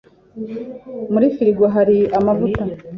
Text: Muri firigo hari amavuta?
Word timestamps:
Muri 1.11 1.27
firigo 1.35 1.65
hari 1.75 1.97
amavuta? 2.17 2.63